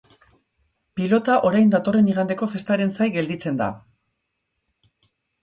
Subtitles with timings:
[0.99, 3.69] Pilota orain datorren igandeko festaren zai gelditzen da.